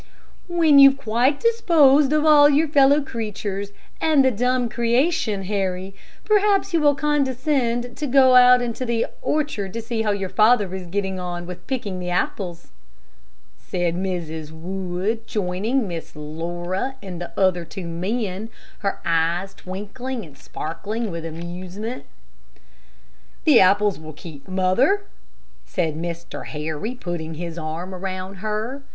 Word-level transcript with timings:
"When 0.47 0.79
you've 0.79 0.97
quite 0.97 1.39
disposed 1.39 2.11
of 2.11 2.25
all 2.25 2.49
your 2.49 2.67
fellow 2.67 3.01
creatures 3.01 3.69
and 4.01 4.25
the 4.25 4.31
dumb 4.31 4.67
creation, 4.67 5.43
Harry, 5.43 5.93
perhaps 6.25 6.73
you 6.73 6.79
will 6.79 6.95
condescend 6.95 7.95
to 7.97 8.07
go 8.07 8.33
out 8.33 8.63
into 8.63 8.83
the 8.83 9.05
orchard 9.21 9.75
and 9.75 9.85
see 9.85 10.01
how 10.01 10.09
your 10.09 10.27
father 10.29 10.73
is 10.73 10.87
getting 10.87 11.19
on 11.19 11.45
with 11.45 11.67
picking 11.67 11.99
the 11.99 12.09
apples," 12.09 12.69
said 13.59 13.93
Mrs. 13.95 14.49
Wood, 14.51 15.27
joining 15.27 15.87
Miss 15.87 16.15
Laura 16.15 16.95
and 17.03 17.21
the 17.21 17.67
two 17.69 17.81
young 17.81 17.99
men, 17.99 18.49
her 18.79 18.99
eyes 19.05 19.53
twinkling 19.53 20.25
and 20.25 20.35
sparkling 20.35 21.11
with 21.11 21.23
amusement. 21.25 22.05
"The 23.43 23.59
apples 23.59 23.99
will 23.99 24.13
keep, 24.13 24.47
mother," 24.47 25.03
said 25.67 25.95
Mr. 25.95 26.47
Harry, 26.47 26.95
putting 26.95 27.35
his 27.35 27.59
arm 27.59 27.93
around 27.93 28.37
her. 28.37 28.81